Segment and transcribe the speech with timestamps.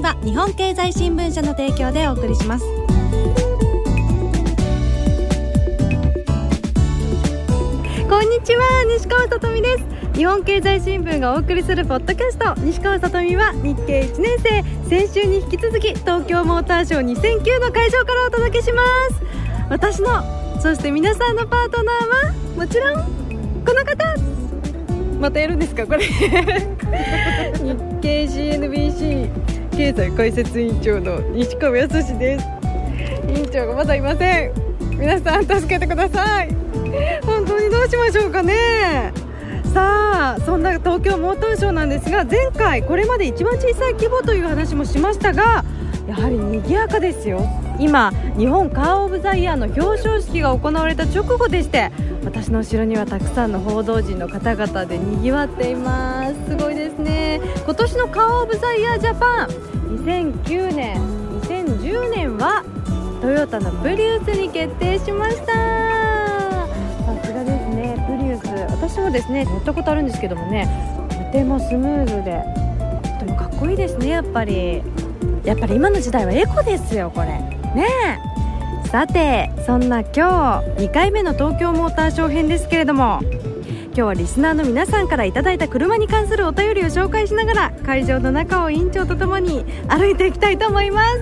[0.00, 2.64] は日本経済新聞社の提供でお送りします。
[8.08, 9.84] こんにちは西川さとみです。
[10.14, 14.62] 日本経済新聞がお送りするポッドキャスト西川さとみは日経1年生。
[14.88, 19.22] 先週に引き続き東京モーターショー2009の会場からお届けします。
[19.68, 20.22] 私の
[20.60, 23.04] そして皆さんのパートナーはもちろん
[23.64, 24.14] この方。
[25.20, 26.00] またやるんですかこれ。
[26.00, 26.16] 日
[28.00, 32.46] 経 CNBC 経済解説委員長の西川康です。
[33.30, 34.52] 委員長がまだいません。
[34.90, 36.54] 皆さん助けてください。
[37.24, 39.10] 本当にどうしましょうかね。
[39.72, 45.64] さあそんな東京モーターショーなんですが前回これまで一番小さい規模という話もしましたが
[46.06, 47.40] やはり賑やかですよ。
[47.80, 51.90] 今日本カー・オブ・ザ・イヤーの表彰式が行われた直後でして
[52.24, 56.34] 私の後ろにはたくさんの報道陣の方々で賑わっています。
[56.50, 57.40] すごいですね。
[57.64, 59.48] 今年のカー・オブ・ザ・イヤージャパン
[60.04, 61.00] 2009年
[61.40, 62.62] 2010年は
[63.22, 65.46] トヨタのプリウスに決定しました。
[65.46, 66.68] さ
[67.24, 68.04] すがですね。
[68.06, 68.46] プリウス。
[68.72, 70.68] 私もですね乗ったことあるんですけどもね
[71.08, 72.44] とてもスムーズで
[73.18, 74.82] とてもかっこいいですねやっぱり。
[75.44, 77.59] やっぱり今の時代はエコですよこれ。
[77.74, 77.86] ね
[78.84, 78.88] え。
[78.88, 91.20] さてそんな今日2回目の東京モーターショー編ですけれども今日はリスナーの皆さんからいただいた車に関するお便りを紹介しながら会場の中を委員長とともに歩いていきたいと思います。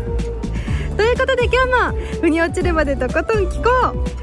[0.97, 3.70] ということで今日も腑に落ちるまでとことん聞こ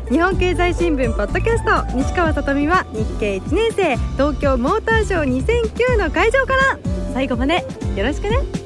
[0.10, 0.12] う。
[0.12, 6.80] 日本経済新聞ポッドキャスト西川さとみは日経1年生東京モーターショー2009の会場から。
[7.14, 7.66] 最後まで
[7.96, 8.65] よろしくね。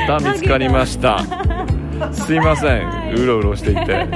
[0.00, 1.20] また見つかりました。
[2.12, 3.14] すいません。
[3.14, 4.08] うろうろしていて。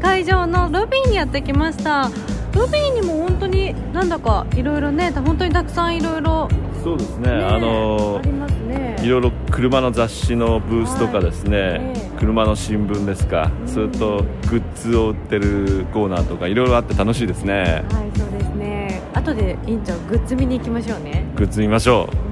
[0.00, 2.10] 会場のロビーにやってきました。
[2.54, 6.48] ロビーにも本当になんだかいろいろね本当にたくさんいろいろ
[6.84, 7.30] そうですね。
[7.30, 8.96] あのありますね。
[9.02, 11.68] いろいろ車の雑誌のブースとかですね、はい。
[11.70, 17.84] ええ車の新聞ですか、それとグッズを売ってるコーナーとかいろいろあって楽しいですね。
[17.90, 19.02] はいそうですね。
[19.12, 21.24] 後で委員長グッズ見に行きましょうね。
[21.34, 22.08] グッズ見ましょ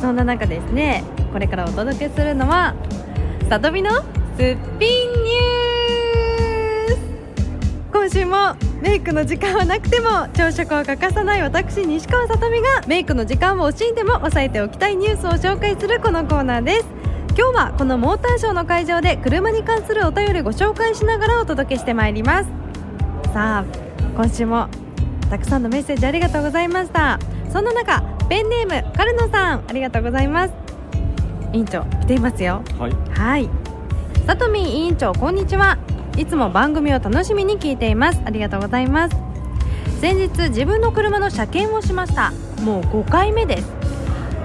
[0.00, 2.74] そんな中ですねこれからお届けするのは
[3.48, 4.06] さとみのすっ
[4.38, 6.98] ぴんニュース。
[7.92, 16.86] 今週もメイクの時間はなくても朝食を欠かさない私西川さとみがメイクの時間を惜しんでも抑えておきたいニュースを紹介するこのコーナーです。
[17.36, 22.50] 今日はこのモーターショーの会場で車に関するお便りご紹介しながらお届けしてまいります。
[23.34, 23.64] さあ
[24.16, 24.68] 今週も
[25.28, 27.18] たくさんのメッセージありがとうございました。
[27.52, 30.54] そんな中ペンネームカルノさんありがとうございます。
[31.52, 32.62] 委員長来ていますよ。
[32.76, 32.92] うはい。
[33.10, 33.50] はい。
[34.24, 35.78] さとみん委員長こんにちは。
[36.16, 38.22] いつも番組を楽しみに聞いています。
[38.24, 39.16] ありがとうございます。
[40.00, 42.30] 先日自分の車の車検をしました。
[42.62, 43.74] もう5回目です。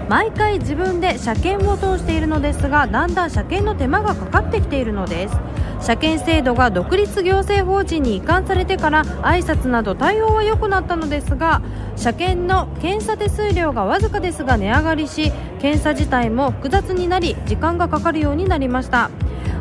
[0.10, 5.36] 毎回自分で車検を通しているのですがだんだん車検の手間がかかってきているのです
[5.86, 11.62] 車検制度が独立行政法人に移管されてから挨拶など対応は良くなったのですが
[11.96, 15.32] 車検の検査手数料がわずかですが値上がりし
[15.62, 19.12] 検査自体も複雑になり時間がかかるようになりました。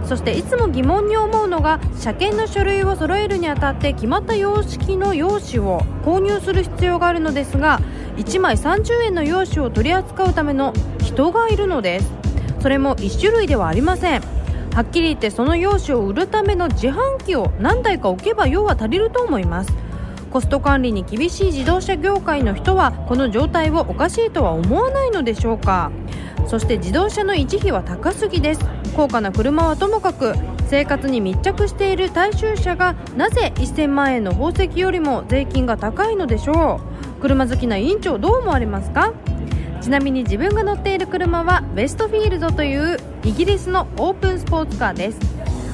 [0.07, 7.81] そしていつも疑問に思うのが車検の書類を揃えるにあたって決まった様式の用紙を購入する必要があるのですが
[8.17, 12.12] 1枚30円の用紙を取り扱うための人がいるのです。
[12.61, 14.44] それも1種類ではありません。
[14.75, 19.73] はっきり言ってその用紙を売るための自販機を何台か置けば用は足りると思います。
[20.32, 25.93] コスト管理に厳しい自動車業界の人はこの状態をおかしいとは思わないのでしょうか。
[26.49, 28.62] そして自動車の維持費は高すぎです。
[28.97, 30.35] 高価な車はともかく
[30.67, 36.81] 生活に密着している大衆車がなぜ1000万円の宝石よりも税金が高いのでしょ
[37.19, 37.21] う。
[37.21, 39.12] 車好きな委員長どう思われますか？
[39.85, 45.19] ちなみに自分が乗っている車はウェストフィールドというイギリスのオープンスポーツカーです。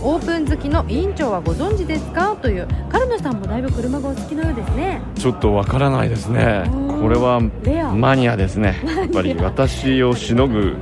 [0.02, 2.34] オープン好きの委員長はご存知ですか？
[2.34, 5.00] というカルノさんもだいぶ車がお好きのようですね。
[5.14, 6.64] ちょっとわからないですね。
[7.00, 7.38] これは
[7.94, 8.82] マニアですね。
[8.84, 10.74] やっぱり私をしのぐ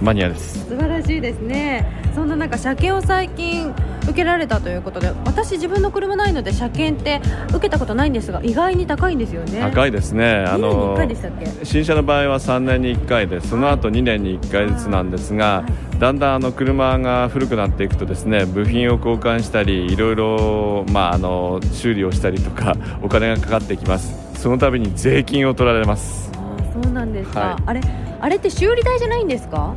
[0.00, 0.60] マニアです。
[0.68, 1.84] 素晴らしいですね。
[2.14, 3.74] そんな中車検を最近
[4.04, 7.20] 受けられたということで私自分の車ないので車検って
[7.50, 9.60] 受けたことないんですが意外に高いんですよね。
[9.60, 10.44] 高いですね。
[10.46, 15.64] あ2年に1の新車の場合は3年に1回でその後2年に1回ずつなんですが
[15.98, 24.14] だんだんあの車が古くなっていくとですね部品を交換したりいろいろ、まあ、あの修理をしたりとかお金がかかってきます。
[24.40, 26.30] その度に税金を取られます。
[26.74, 27.62] そうなんですか、はい。
[27.66, 27.80] あれ
[28.20, 29.74] あれって修理代じゃないんですか？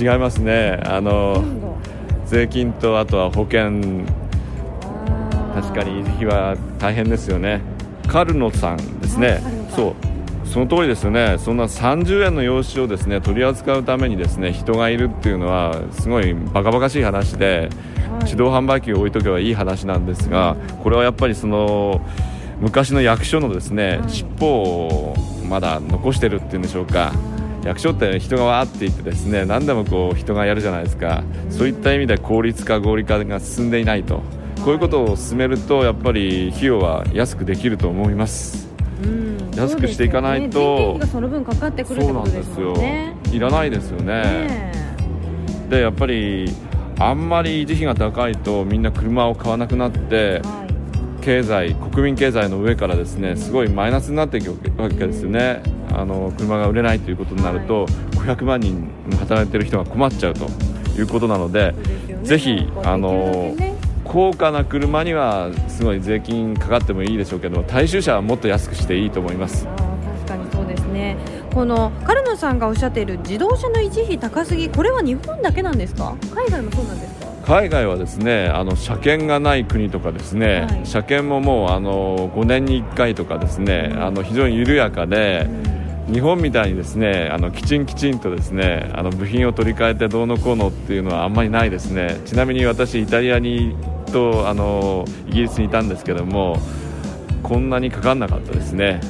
[0.00, 0.80] 違いますね。
[0.86, 1.44] あの
[2.30, 4.04] 税金とあとは保険。
[5.52, 7.60] 確かに維持費は大変ですよね。
[8.06, 9.42] カルノさんですね。
[9.74, 10.46] そう。
[10.46, 11.38] その通りですよね。
[11.38, 17.68] そんな30円の用紙をですね取り扱うためにですね人がいるっていうのはすごいバカバカしい話で、
[18.08, 18.22] はい。
[18.22, 22.00] 自動販売機を置いとけばいい話なんですがこれはやっぱりその
[22.60, 24.08] 昔の役所のですね、はい。
[24.08, 25.14] 尻尾を
[25.48, 27.12] まだ残してるっていうんでしょうか
[27.64, 34.22] 役所って人がわーって言ってですね何でもこう人がやるじゃないですか、そういった意味で効率化合理化が進んでいないと。
[34.64, 38.68] こういうことを進めるとやっぱり費用は安くできると思います。
[39.02, 39.50] うん。
[39.56, 41.06] 安くしていかないとね。
[41.06, 43.16] その分かかってくるってことですもんね。
[43.32, 44.22] いらないですよね。
[44.22, 44.72] ね
[45.70, 46.50] でやっぱり
[46.98, 50.69] あんまり維持費が高いとみんな車を買わなくなってえはい
[51.20, 54.50] 経済国民経済の上からですねすごいマイナスになっていく
[54.80, 55.62] わけですよね。
[55.92, 58.88] あの車が売れないということになると、500万人
[59.18, 60.46] 働いてる人が困っちゃうと
[60.96, 62.16] いうことなのでね。
[62.22, 63.54] ぜひあの
[64.04, 69.66] 高価な車にはすごい税金かかってもいいでしょうけど大衆車はもっと安くしていいと思います。
[69.66, 71.16] 確かにそうですね。
[71.52, 76.16] このカルノさんがおっしゃっている自動車の維持費高すぎこれは日本だけなんですか？
[76.34, 77.19] 海外もそうなんですか？
[77.46, 80.86] 海外はですねあの車検がない国とかですね、はい。
[80.86, 85.48] 車検ももうあの5年に1回とかですねあの非常に緩やかで、
[86.12, 92.20] 日本みたいにですねあのきちんきちんとですねあの部品を取り替えてどうのこうのっていうのはあんまりないですね。
[92.26, 93.76] ちなみに私イタリアに
[94.10, 96.58] とあのイギリスにいたんですけども
[97.42, 99.00] こんなにかかんなかったですね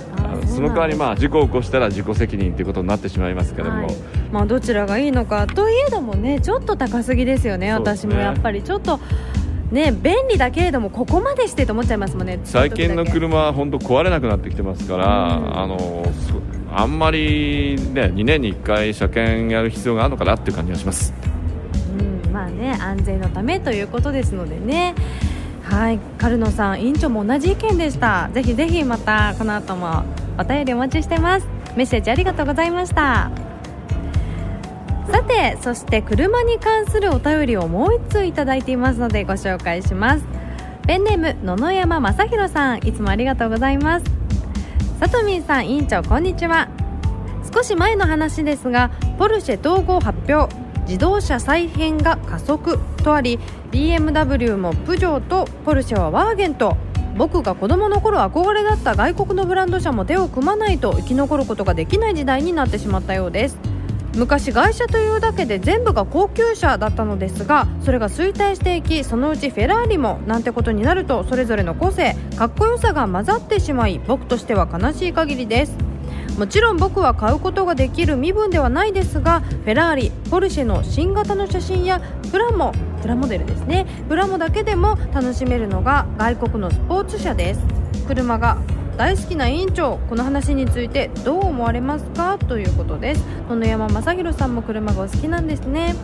[0.47, 3.97] その代わりまあ事故を起こしたら自己責任ということになってしまいますけども、はい。
[4.33, 7.73] まあ、どちらがいいのかといえどもねちょっと高すぎですよねね。
[7.73, 8.99] 私もやっぱりちょっと
[9.71, 12.41] ね便利だけれどもここまでしてと思っちゃいますもんね。
[12.43, 15.09] 最近の車は本当壊れなくなってきてますから、う
[15.43, 15.59] ん。
[15.59, 15.79] あの
[16.29, 16.41] そ
[16.73, 21.13] あんまり、ね、2年に1回車検やる必要があるのかなっていう感じがします。
[22.27, 22.33] うん。
[22.33, 24.95] まあね安全のためということですのでね
[25.71, 28.29] はいカルノさん委員長も同じ意見でした。
[28.35, 30.03] ぜひぜひまたこの後も
[30.37, 31.47] お便りお待ちしてます。
[31.77, 33.31] メッセージありがとうございました。
[35.13, 40.25] さてそして車に関するお便りをもう1通いただいていますのでご紹介します。
[40.89, 44.07] ペンネーム野々山正弘さんいつもありがとうございます。
[44.99, 46.69] さとみんさん委員長こんにちは。
[47.55, 50.53] 少し前の話ですがポルシェ統合発表。
[50.87, 53.39] 自動車再編が加速とあり
[53.71, 56.77] BMW もプジョーとポルシェはワーゲンと。
[57.17, 63.59] 僕が子供の頃憧れだった外国のブランド車も手を組まないと生き残ることができない時代になってしまったようです。
[64.17, 75.77] 昔外車というだけで全部が高級車だったのですがそれが衰退していきそのうちフェラーリもなんてことになるとそれぞれの個性かっこよさが混ざってしまい僕としては悲しい限りです。
[76.39, 83.87] もちろん僕は買うことができる身分ではないですがフェラーリポルシェの新型の写真やプラモプラモデルですね。
[84.09, 87.61] プラモだけでも楽しめるのが外国のスポーツ車です。
[88.07, 88.59] 車が
[88.97, 92.39] 大好きな委員長この話についてどう思われますか？
[92.39, 93.25] ということです。
[93.49, 95.95] 野々山正弘さんも車がお好きなんですね。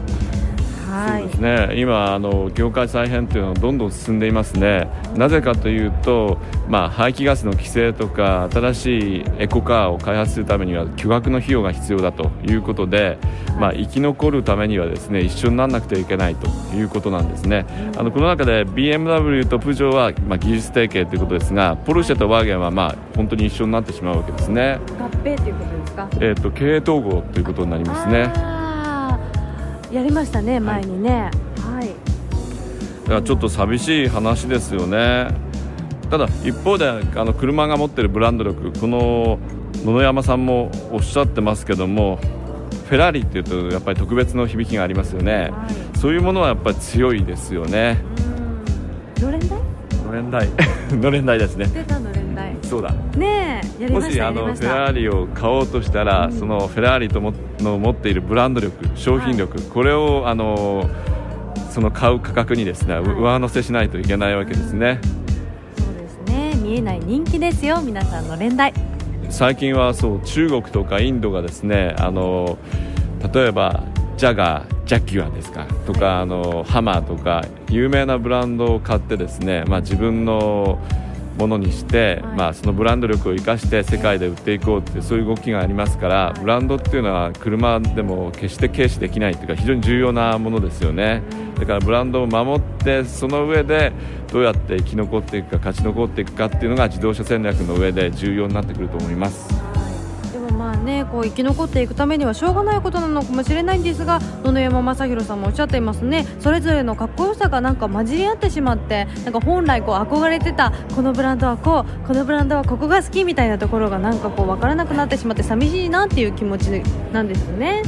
[0.96, 1.80] はいそうですね。
[1.80, 4.88] 今あの業界再編というのはどんどん進んでいますね。
[5.16, 6.38] なぜかというと、
[6.68, 13.18] まあ、排気ガスの規制とか新しいエコカーを開発するためには巨額の費用が必要だということで、
[13.58, 17.66] まあ、生き残るためにはですね一緒にならなくてはいけないということなんですね。
[17.96, 26.08] あのこの中で BMW とプジョーは、まあ、技術提携ということですがポルシェとワーゲンは、まあ、本当に一緒になってしまうわけですね、合併ということですか？
[26.20, 28.55] えー、と経営統合ということになりますね
[29.96, 31.30] やりましたね前にね。
[31.58, 31.88] はい。
[33.04, 35.28] だからちょっと寂しい話ですよね。
[36.10, 39.38] ただ一方であの車が持ってるブランド力この
[39.84, 42.18] 野々山さんもおっしゃってますけども
[42.88, 45.50] フェラーリっていうとやっぱり特別の響きがありますよね。
[45.50, 45.98] はい。
[45.98, 47.98] そういうものはやっぱり強いですよね。
[49.18, 49.24] うん。
[49.24, 49.58] のれん台？
[50.04, 50.48] のれん台。
[50.92, 51.66] のれん台ですね。
[51.72, 52.12] 出たの
[52.66, 52.90] そうだ。
[53.16, 54.42] ねえやりもましやりした。
[54.42, 56.32] あのフェラーリを買おうとしたら、うん。
[56.32, 60.88] そのフェラーリともの持っているブランド力商品力、これをあの
[61.70, 65.00] その買う価格にですね、上乗せしないといけないわけですね。
[65.78, 66.54] そうですね。
[66.56, 68.70] 見えない人気ですよ皆さんの連打
[69.28, 72.58] 最近はそう中国とかインドがですねあの
[73.32, 73.84] 例えば
[74.16, 80.78] ジャガージャキュアですかとかあのハマーとか有名なブランドを買ってですね、まあ、自分の
[81.38, 91.22] ものにして、はい、まあ、そのブランド力を生かして世界で売っていこうってそういう動きがありますから、はい、ブランドっていうのは車でも決して軽視できないというか非常に重要なものですよね。
[91.58, 93.92] だからブランドを守ってその上で
[94.30, 99.75] どうやって生き残っていくか勝ち残っていくかっていうのが自動車戦略の上で重要になってくると思います。
[101.06, 106.26] こう生き残っていくためにはしょうがないことなのかもしれないんですが野々山正弘さんもおっしゃっていますね。
[106.40, 116.82] それぞれのかっこよさがなんか混じり合ってしまってなんか本来こう憧れてたこのブランドはこうこのブランドはここが好きみたいなところがなんかこう分からなくなってしまって寂しいなっていう気持ち
[117.12, 117.82] なんですね。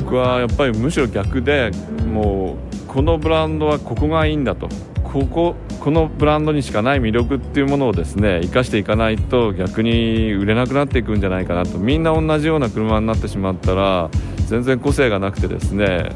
[0.00, 1.70] 僕はやっぱりむしろ逆で、
[2.06, 4.68] もうこのブランドはここがいいんだと。
[5.12, 11.76] こここのブランドにしかない魅力っていうものをですね生かしていかないと逆に売れなくなっていくんじゃないかなと。
[11.76, 14.08] みんな同じような車になってしまったら
[14.46, 16.12] 全然個性がなくてですね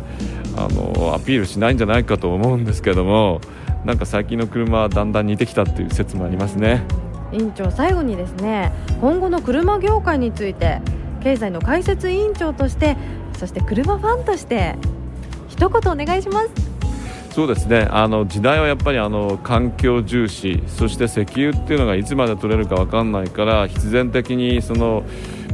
[0.56, 3.42] あのアピールしないんじゃないかと思うんですけども
[3.84, 6.82] なんか最近の車はだんだん似てきたっていう説もありますね。
[7.32, 8.72] 委員長最後にですね
[9.02, 10.80] 今後の車業界について
[11.22, 12.96] 経済の解説委員長として
[13.36, 14.76] そして車ファンとして
[15.48, 16.65] 一言お願いします。
[17.36, 17.86] そうですね。
[17.90, 25.04] あの時代はやっぱりあの環境重視そして石油っていうのがいつまで取れるか分かんないから必然的にその、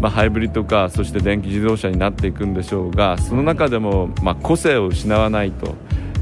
[0.00, 5.74] まあ、ハイブリッドカーそして電気自動車になっていくんでしょうがその中でも、まあ、個性を失わないと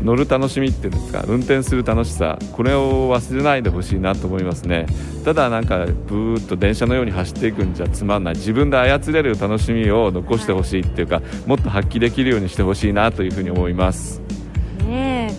[0.02, 4.86] 乗る楽しみっていうんですか運転する楽しさこれを忘れないでほしいなと思いますね。
[5.26, 8.34] ただなんかブーッと電車のように走っていくんじゃつまんない。
[8.34, 14.19] 自分で操れる楽しみを残してほしいっていうかもっと発揮できるようにしてほしいなというふうに思います。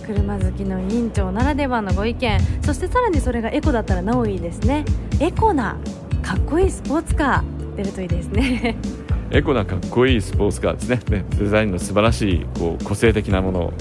[0.02, 4.84] 車好きの委員長ならではのご意見そしてさらにそれがエコだったらなおいいですね。
[5.20, 5.76] エコな
[6.22, 8.76] かっこいいスポーツカー出るといいですね。
[9.30, 11.00] エコなかっこいいスポーツカーですね。
[11.10, 13.72] ねデザインの素晴らしいこう個性的なもの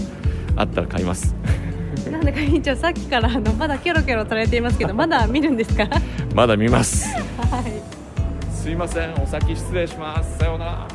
[0.56, 1.36] あったら買います。
[2.10, 5.88] なんだか委員長さっきからあのまだキョロキョロされていますけど まだ見るんですか？
[6.34, 7.14] まだ見ます。
[7.16, 8.52] はい。
[8.54, 10.38] すいませんお先失礼します。
[10.38, 10.88] さようなら。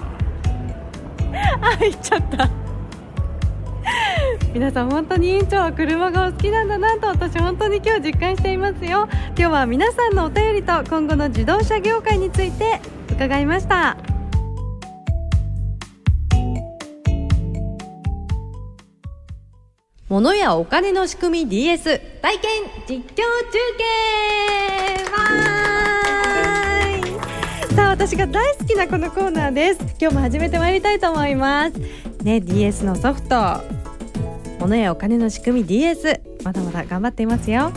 [1.61, 2.49] あ行っちゃった
[4.57, 9.07] 皆さん本当に委員長は車がお好きなんだなと私本当に今日実感していますよ。
[9.37, 12.81] 今日は皆さんのお便りと今後の自動車業界について
[13.13, 13.99] 伺いました。
[20.09, 23.85] 物やお金の仕組み DS 体験実況中継。
[27.75, 29.81] さあ私が大好きなこのコーナーです。
[30.01, 31.75] 今日も始めてまいりたいと思います。
[32.25, 33.76] ね DS のソフト。
[34.67, 37.73] 物やお金の仕組み DS まだまだ頑張っていますよ。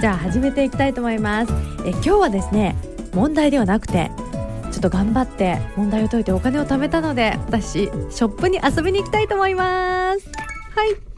[0.00, 1.52] じゃあ始めていきたいと思います。
[1.86, 2.76] え今日はですね
[3.14, 4.10] 問題ではなくて
[4.70, 10.28] ちょっと頑張って問題を解いてお金を貯めたので私ショップに遊びに行きたいと思います。
[10.74, 11.14] はい。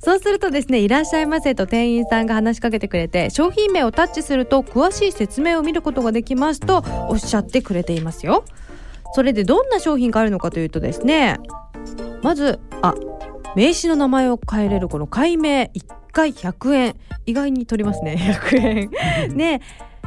[0.00, 8.44] そうするとですね、いらっしゃいませと店員さんが話しかけてくれて、商品名をタッチすると詳しい説明を見ることができますとおっしゃってくれていますよ。
[9.14, 11.38] それでどんな商品があるのかというとですね、
[12.22, 12.94] まず、あ、
[13.54, 15.70] 名刺の名前を変えれるこの解明1
[16.12, 16.96] 回100円。
[17.26, 18.16] 意外に取りますね。
[18.50, 18.90] 100
[19.30, 19.36] 円。
[19.36, 19.60] ね。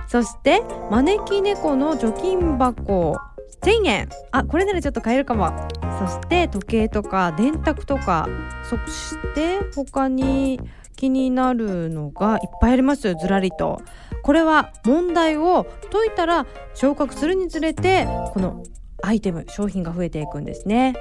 [0.08, 0.62] そして
[0.92, 3.16] 招き猫の貯金箱。
[3.62, 4.10] 1000円。
[4.32, 5.52] あこれならちょっと買えるかも。
[6.00, 8.28] そして時計とか電卓とか。
[8.70, 10.60] そして他に
[10.96, 13.82] 気になるのがいっぱいありますずらりと。
[14.24, 18.64] これは問題を解いたら昇格するにつれてこの
[19.04, 20.96] アイテム商品が増えていくんですね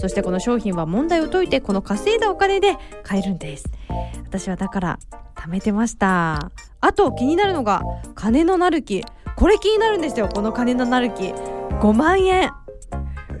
[0.00, 3.64] そしてこの商品は問題を解いてこの稼いだお金で買えるんです。
[4.24, 4.98] 私はだから
[5.34, 6.50] 貯めてました。
[6.80, 7.82] あと気になるのが
[8.14, 9.04] 金のなる木。
[9.36, 10.28] これ気になるんですよ。
[10.28, 11.32] この金のなる木。
[11.32, 12.50] 5万円。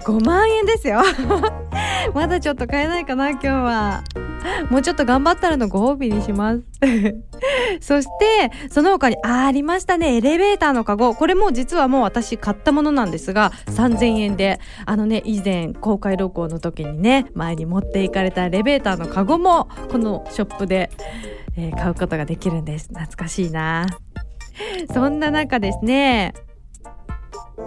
[0.00, 1.02] 5万円ですよ。
[2.14, 4.04] まだちょっと買えないかな今日は。
[4.70, 6.62] もうちょっと頑張ったらのご褒美にします。
[7.80, 10.16] そしてその他にあありましたね。
[10.16, 11.14] エレベーターのカゴ。
[11.14, 20.90] これも実はもう私買ったものなんですが3000円であのね以前公開録音の時にね前に持っていかれたエレベーターのカゴもこのショップで、
[21.56, 22.88] えー、買うことができるんです。
[22.88, 23.86] 懐かしいな。
[24.92, 26.34] そんな中ですね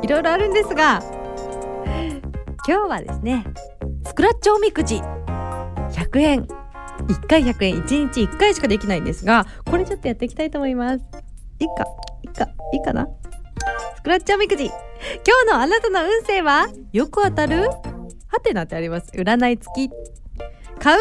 [0.01, 1.01] いろいろあるんですが
[2.67, 3.43] 今日はですね
[4.05, 5.01] スクラッチおみくじ。
[5.91, 6.64] 100円。
[7.07, 11.05] 1回100円1日1回しかできないんですがこれちょっとやっていきたいと思います。
[11.59, 11.85] いいか？
[12.23, 12.47] いいか？
[12.73, 13.07] いいかな？
[13.95, 14.65] スクラッチおみくじ。
[14.65, 14.73] 今
[15.45, 17.69] 日のあなたの運勢はよく当たる？
[17.69, 19.11] はてなってあります。
[19.15, 19.89] 占い付き。
[20.79, 20.99] 買う。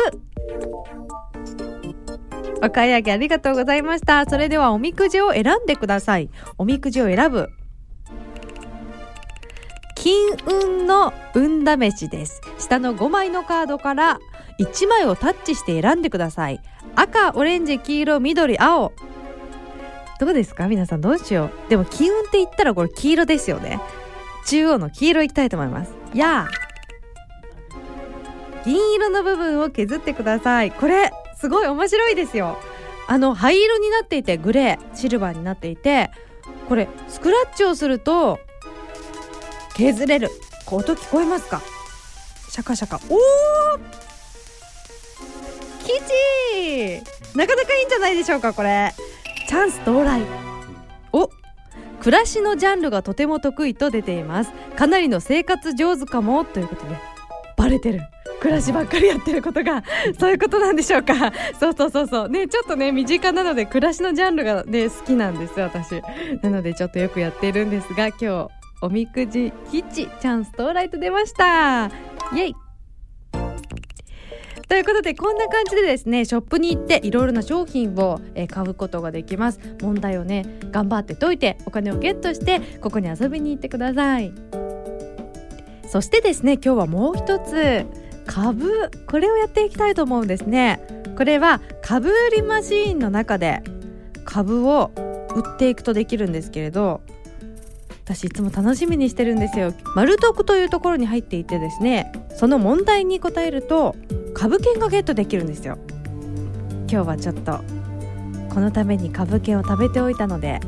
[2.62, 4.24] お買い上げありがとうございました。
[4.26, 6.30] それではおみくじを選んでください。
[6.56, 7.48] おみくじを選ぶ。
[9.96, 10.14] 金
[10.46, 12.40] 運の運試しです。
[12.58, 14.18] 下の5枚のカードから
[14.58, 16.60] 1枚をタッチして選んでください。
[16.94, 18.92] 赤オレンジ黄色緑青。
[20.20, 20.68] どうですか？
[20.68, 21.70] 皆さんどうしよう？
[21.70, 23.80] でも金運って言ったらこれ黄色ですよね。
[24.46, 25.92] 中央の黄色いきたいと思います。
[26.14, 26.50] やあ
[28.64, 30.70] 銀色の部分を削ってください。
[30.70, 32.56] これすごい面白いですよ。
[33.08, 36.10] あの灰色になっていてグレーシルバーになっていて
[36.68, 38.38] これスクラッチをすると
[39.74, 40.30] 削れる。
[40.70, 41.60] 音聞こえますか？
[42.48, 43.00] シャカシャカ。
[43.10, 43.18] おお
[45.86, 47.02] 吉
[47.36, 48.94] なかなかいいんじゃないでしょうかこれ。
[49.48, 50.22] チャンス到来。
[51.12, 51.30] お
[52.00, 54.52] 暮らしのジャンルがとても得意と出ています。
[54.76, 56.96] かなりの生活上手かもということで
[57.56, 58.00] バレてる。
[58.40, 59.82] 暮らしばっかりやってることが
[60.20, 61.32] そういうことなんでしょうか。
[61.58, 62.28] そうそうそうそう。
[62.28, 66.02] ねちょっとね身近なので暮らしのジャンルがね好きなんです私。
[66.42, 68.48] なのでちょっとよくやってるんですが今日
[68.82, 71.90] おみくじ吉チャンス到来と出ました。
[72.34, 72.63] イエイ。
[74.74, 79.60] ということでこんな感じでですねショップに行っていろいろな商品を、えー買うことができます。
[79.80, 84.32] 問題をね頑張って解いてお金をゲットしてここに遊びに行ってください。
[85.86, 87.86] そしてですね今日はもう一つ
[88.26, 90.80] 株これをやっていきたいと思うんですね。
[91.16, 93.62] これは株売りマシーンの中で
[94.24, 94.90] 株を
[95.36, 97.00] 売っていくとできるんですけれど
[98.04, 99.72] 私いつも楽しみにしてるんですよ。
[99.96, 103.96] マルトクというところに入っていてですねその問題に答えると
[104.34, 105.78] 株券がゲットできるんですよ。
[106.90, 107.64] 今日はちょっと
[108.52, 110.60] このために株券を食べておいたので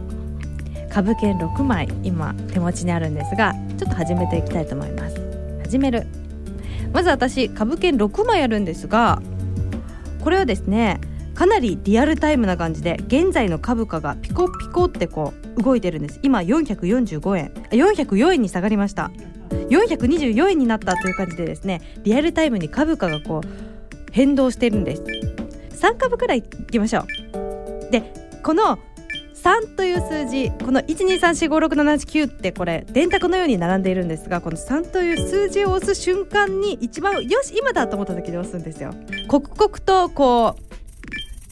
[0.90, 5.16] 株券6枚今手持ちにあるんですがちょっと始めていきたいと思います。
[5.62, 6.06] 始める。
[6.94, 9.20] まず私株券6枚あるんですが
[10.24, 11.00] これはですね
[11.34, 16.20] かなりリアルタイムな感じで現在の株価がピコピコってこう動いてるんです。
[16.22, 17.52] 今445円。
[17.70, 19.10] 404円に下がりました。
[19.70, 23.48] 424円になったという感じでですねリアルタイムに株価がこう
[24.12, 25.02] 変動してるんです。
[25.82, 27.90] 3株くらいいきましょう。
[27.90, 28.78] でこの
[29.34, 38.92] 3という数字この123456789ってこれ電卓のように並んでいるんですがこの3という数字を押す瞬間に一番よし今だと思った時に押すんですよ。
[39.28, 40.62] 刻々とこう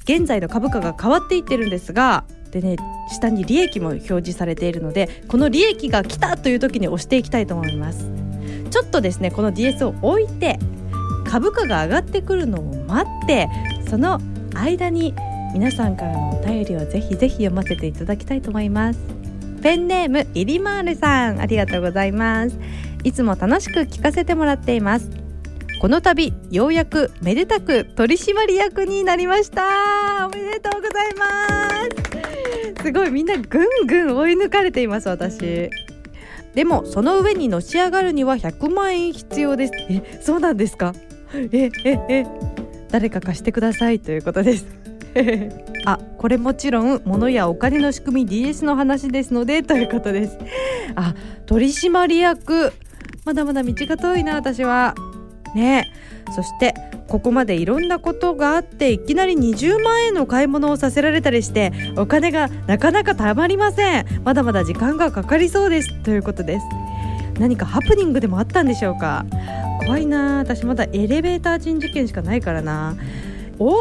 [0.02, 2.76] 現在の株価が変わっていってるんですがでね
[3.08, 8.08] 下に利益も表示されているのでこの利益が来たという時に押していきたいと思います。
[8.70, 10.58] ちょっとですねこの DS を置いて
[11.28, 13.48] 株価が上がってくるのを待って
[13.88, 14.20] その
[14.54, 15.14] 間に
[15.52, 19.00] 皆さんからのお便りをぜひぜひ読ませていただきたいと思います。
[19.62, 22.58] ペンネームイリマールさんありがとうございます。
[23.02, 25.10] いつも楽しく聞かせてもらっています。
[25.80, 30.26] この度ようやくめでたく取締役になりました。
[30.26, 31.53] おめでとうございます。
[32.84, 35.70] すごいみんなぐんぐん追い抜かれています私。
[36.54, 39.72] でもその上にのし上がるには100万円必要です。
[39.88, 40.92] えそうなんですか？
[41.34, 42.26] えええ
[42.90, 44.66] 誰か貸してくださいということです。
[45.86, 50.38] あこれもちろん物やお金の仕組み DS の話ですのでということです。
[50.94, 51.14] あ
[51.46, 52.72] 取締役。
[53.24, 54.94] まだまだ道が遠いな私は。
[55.54, 55.90] ね。
[56.34, 56.74] そして
[57.08, 64.22] ここまでいろんなことがあっていきなり20万円の買い物をさせられたりしてお金がなかなかたまりません。
[64.24, 66.02] まだまだ時間がかかりそうです。
[66.02, 66.66] ということです。
[67.38, 69.26] 何かハプニングでもあったんでしょうか？
[69.80, 72.96] 怖いな私まだエレベーター人事件しかないからな。
[73.58, 73.80] お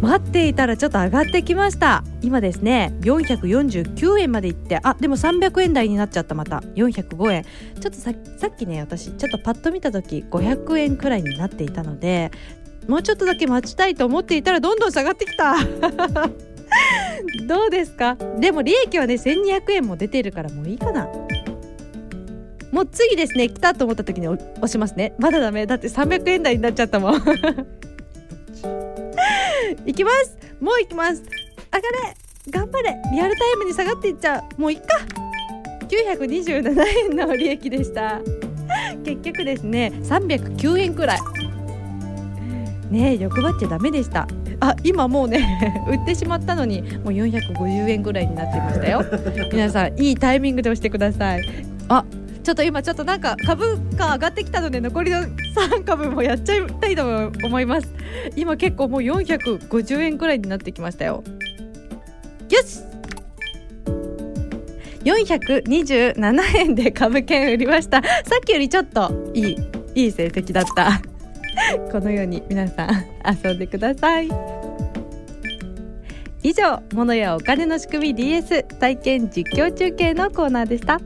[0.00, 2.04] 待っていたらちょっと上がってきました。
[2.20, 6.58] 今ですね449円までいってあでも300円台になっちゃったまた。
[6.74, 7.44] 405円。
[7.44, 12.30] ちょっとささっきね私ちょっとパッと見た時500円くらいになっていたので
[12.88, 15.54] もうちょっとだけ待ちたいと思っていたらどんどん下がってきた。
[17.46, 18.16] どうですか？
[18.40, 21.08] でも利益はね1200円も出てるからもういいかな。
[22.72, 25.14] もう次ですね来たと思った時に押しますね。
[25.18, 25.64] まだダメ。
[25.64, 27.22] だって300円台になっちゃったもん。
[29.86, 30.36] 行きます。
[30.60, 31.22] もう行きます。
[31.72, 32.16] 上がれ
[32.50, 32.96] 頑張れ。
[33.12, 34.60] リアルタイムに下がっていっちゃう。
[34.60, 34.98] もういっか。
[35.88, 38.20] 927円の利益でした。
[39.04, 41.18] 結局ですね309円くらい。
[42.90, 44.26] ねえ欲張っちゃダメでした。
[44.60, 49.04] あ今もうね 売ってしまったのにもう450円ぐらいになってましたよ。
[49.52, 51.42] 皆さんいいタイミングで押してください。
[51.88, 52.04] あ
[52.44, 57.88] ちょっと今ちょっとなんか株価上がってきたので残りの3株もやっちゃいたいと思います。
[58.36, 61.24] 今結構もう450円くらいになってきましたよ。
[62.50, 62.80] よし。
[65.04, 68.02] 427円で株券売りました。
[68.02, 69.56] さっきよりちょっといい
[69.94, 71.00] いい成績だった。
[71.90, 72.90] このように皆さん
[73.44, 74.28] 遊んでください。
[76.42, 81.00] 以上物やお金の仕組み DS 体験実況中継のコーナーでした。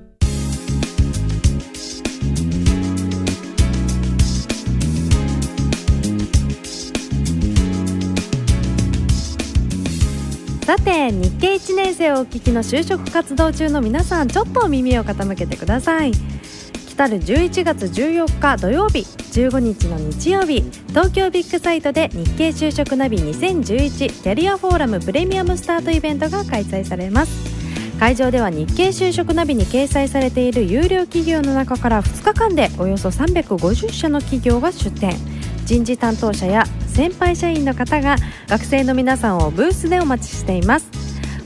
[10.68, 16.12] さて日経1年生をお聞きの就職活動中の皆さんちょっと耳を傾けてください。
[16.12, 27.98] 来る11月14日土曜日15日の日曜日東京ビッグサイトで日経就職ナビ2011キャリアフォーラムプレミアムスタートイベントが開催されます。
[27.98, 35.16] 会場では日経就職ナビに掲載されている有料企業の中から2日間でおよそ350社の企業が出展
[35.64, 36.64] 人事担当者や
[36.98, 38.16] 先輩社員の方が
[38.48, 40.90] 学生の皆さんをブースでお待ちしています。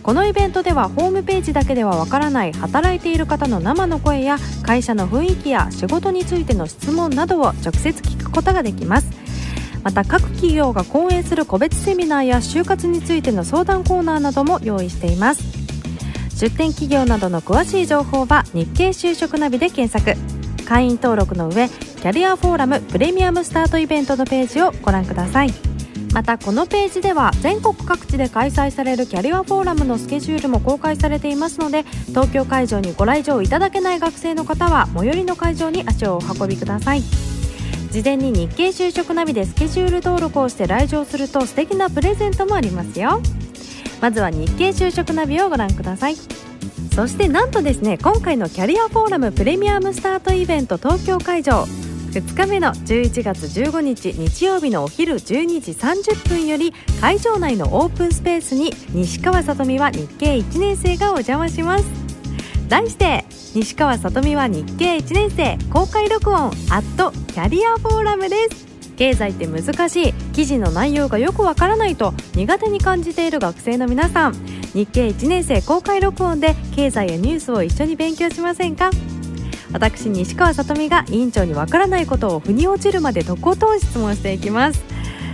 [0.03, 9.11] このイベントではホームページだけではわからない働いている方の生の声や会社の雰囲気や仕事についての質問などを直接聞くことができます。
[9.83, 15.43] また各企業が講演する個別セミナーや就活についての相談コーナーなども用意しています。
[16.35, 20.19] 出展企業などの詳しい情報は日経就職ナビで検索。
[20.63, 25.53] 会員登録の上キャリアフォーラムプレミアムスタートイベントのページをご覧ください。
[26.13, 37.03] またこのページでは全国各地で開催されるキャリアフォーラムのスケジュールも公開されていますので東京会場にご来場いただけない学生の方は最寄りの会場に足をお運びください。
[37.91, 43.21] 事前に日経就職ナビでスケジュール登録をして来場すると素敵なプレゼントもありますよ。
[44.01, 46.17] まずは日経就職ナビをご覧ください。
[46.95, 51.65] そしてなんとですね今回のキャリアフォーラムプレミアムスタートイベント東京会場。
[52.13, 61.85] 2日目の11月15日日曜日のお昼12時30分より会場内のオープンスペースに西川さとみは日経1年生がお邪魔します。
[62.69, 63.25] 題して
[63.55, 68.72] 西川さとみは日経1年生公開録音アットキャリアフォーラムです。
[69.03, 70.13] 経済って難しい。
[70.33, 74.33] 記事の内容がよくわからないと苦手に感じている学生の皆さん。
[74.75, 78.91] 日経1年生公開録音で経済やニュースを一緒に勉強しませんか？
[79.73, 84.85] 私西川さとみが委員長にわからないことを腑に落ちるまでとことん質問していきます。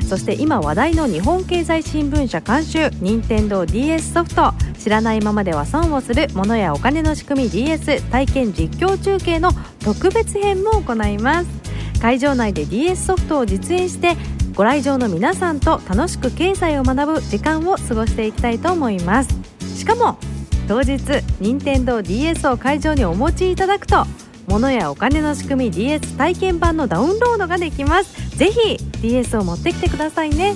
[0.08, 4.54] そして今話題の日本経済新聞社監修任天堂 d s ソフト。
[4.78, 9.50] 知らないままでは損をするものやお金の仕組み DS 体験実況中継の
[9.84, 11.67] 特別編も行います。
[12.00, 14.16] 会場内で DS ソフトを実演して
[14.54, 19.30] ご来場の皆さんと楽しく経済を学ぶ時間を過ごしていきたいと思います。
[19.76, 20.18] しかも
[20.66, 21.00] 当日
[21.40, 24.04] 任天堂 d s を会場にお持ちいただくと
[24.48, 28.36] 物やお金の仕組み DS 体験版のダウンロードができます。
[28.36, 30.54] ぜひ DS を持ってきてくださいね。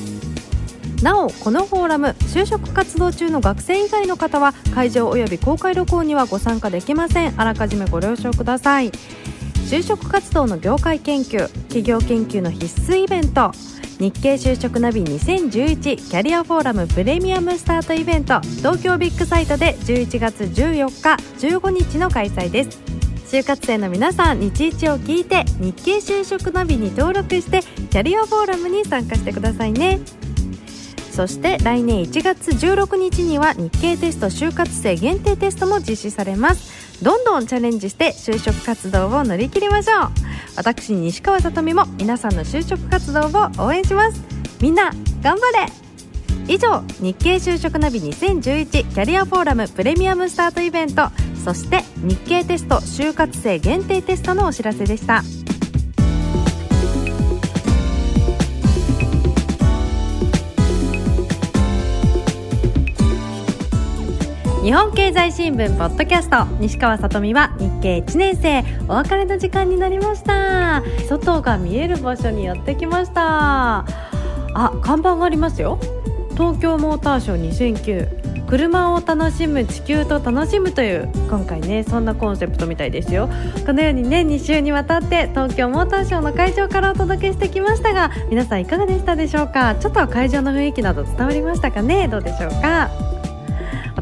[1.03, 7.41] なおこのフォーラム就職活動中の学生以外の方は会場及び公開録音にはご参加できません。
[7.41, 8.93] あらかじめご了承ください。
[9.73, 13.53] 就職活動の業界研究企業研究の必須イベント。
[13.99, 18.43] 日経就職ナビ2011キャリアフォーラムプレミアムスタートイベント。
[18.59, 22.83] 東京ビッグサイトで11月14日15日の開催です。
[23.35, 30.01] 就活生の皆さん日一を聞いて日経就職ナビに登録してキャリアフォーラムに参加してくださいね。
[31.11, 36.92] そして来年1月16日には日経テスト就活生限定テストも実施されます。
[37.03, 40.11] どんどんチャレンジして就職活動を乗り切りましょう。
[40.57, 44.23] 私西川さとみも皆さんの就職活動を応援します。
[44.61, 45.67] みんな頑張れ。
[46.47, 51.09] 以上日経就職ナビ2011キャリアフォーラムプレミアムスタートイベント
[51.45, 55.23] そして日経テスト就活生限定テストのお知らせでした。
[64.62, 66.44] 日本経済新聞ポッドキャスト。
[66.61, 68.62] 西川さとみは日経1年生。
[68.88, 70.85] お別れの時間になりました。
[71.09, 73.79] 外が見える場所にやってきました。
[73.81, 73.85] あ
[74.81, 75.81] 看板がありますよ。
[76.35, 83.29] 東京モーターショー2009車を楽しむ地球と楽しむという今回ねそんなコンセプトみたいですよ。
[83.66, 89.75] このようにね2週にわたって東京モーターショーの会場からお届けしてきましたが皆さんいかがでしたでしょうか？
[89.75, 92.07] ちょっと会場の雰囲気など伝わりましたかね？
[92.07, 92.90] どうでしょうか？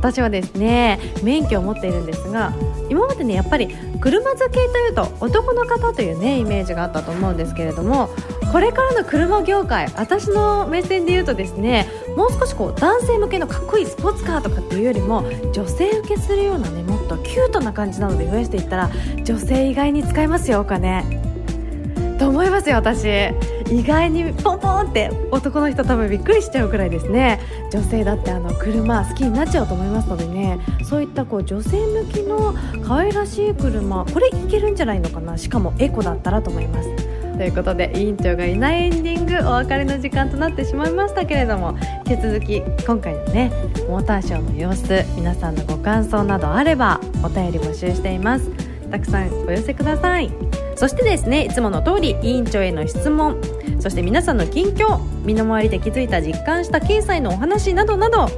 [0.01, 2.55] 私はですね免許を持っているんですが
[2.89, 3.69] 今までねやっぱり
[4.01, 8.09] 車好きというと男の方というねイメージがあったと思うんですけれども
[8.51, 11.87] これからの車業界私の目線で言うとですね
[12.17, 18.91] もう少しこう男性向けのかっこいいスポーツカーとかっていうよりも女性受けするようなねもっとキュートな感じなので増やしていったら
[19.23, 21.05] 女性意外に使えますよお金。
[22.19, 23.07] と思いますよ私。
[23.71, 27.41] 意外にポンポンって男の人多分びっくりしちゃうくらいですね。
[27.73, 30.59] 女性だってあの車好きになっちゃうと思いますのでね。
[30.85, 32.55] そういったこう女性向きの
[32.85, 35.39] 可愛らしい車これいけるんじゃないのかな？
[35.39, 36.89] しかもエコだったらと思います。
[37.37, 41.75] ということで委員長がいないエンディングお別れの時間となってしまいましたけれども
[42.07, 43.51] 引き続き今回のね
[43.89, 48.51] モーターショーの様子皆さんのご感想などあればお便り募集しています。
[48.91, 50.31] たくさんお寄せください。
[50.81, 53.39] そしてですねいつもの通り委員長への質問
[53.81, 58.29] そして皆さんの近況身の回りで気づいた実感した経済のお話などなど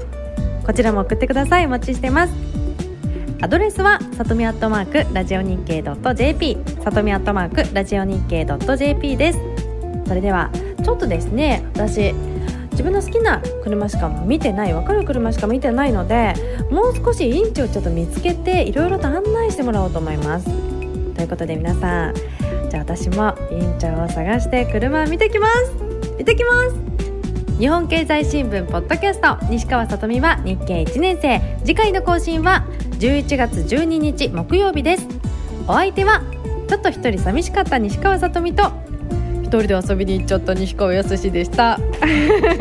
[0.67, 1.67] こちらも送ってください。
[1.67, 2.35] お待ちしてます。
[3.43, 9.39] アドレスはさとみアットマークラジオ日経 .jp さとみアットマークラジオ日経 .jp です。
[10.09, 10.51] それでは
[10.85, 12.13] ちょっとですね私
[12.73, 16.35] 自分の好きな車しか見てない分かる車しか見てないので
[16.73, 20.72] もう少し委員長をちょっと見つけていろいろと案内してもらおうと思います。
[21.23, 22.15] ということで皆さん
[22.69, 25.73] じゃあ私も委員長を探して車を見てきます。
[26.19, 27.59] 行ってきます。
[27.61, 32.67] 日本経済新聞ポッドキャスト西川さとみは日経1年生次回の更新は
[32.99, 35.07] 11月12日木曜日です。
[35.69, 36.23] お相手は
[36.69, 38.73] ちょっと一人寂しかった西川さとみと
[39.45, 41.79] 一人で遊びに行っちゃった西川康でした。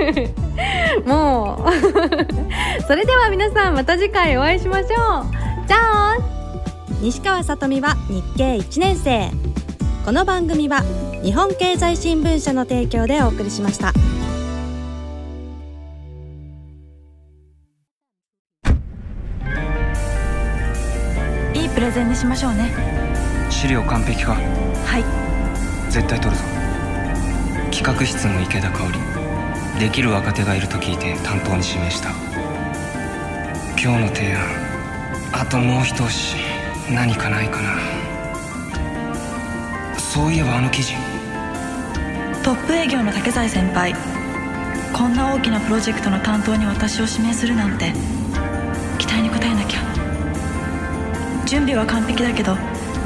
[1.07, 2.83] もう。
[2.85, 4.89] それでは皆さんまた次回お会いしましょう。
[5.67, 6.30] じゃあ
[7.01, 9.31] 西川さとみは日経1年生。
[10.05, 10.83] この番組は
[11.23, 13.91] 日本経済新聞社の提供でお送りしました。
[21.55, 22.71] いいプレゼンにしましょうね。
[23.49, 24.33] 資料完璧か？
[24.33, 25.91] はい。
[25.91, 26.43] 絶対取るぞ。
[27.71, 28.99] 企画室の池田香織。
[29.79, 32.11] できる若手がいると聞いて担当に指名した。
[33.71, 34.43] 今日の提案。
[35.33, 36.35] あともう一押し
[36.89, 37.77] 何かないかな。
[39.97, 40.93] そういえばあの記事。
[42.43, 43.93] トップ営業の竹財先輩。
[44.93, 47.93] こんな大きなプロジェクトの担当に私を指名するなんて。
[48.97, 49.79] 期待に応えなきゃ。
[51.45, 52.55] 準備は完璧だけど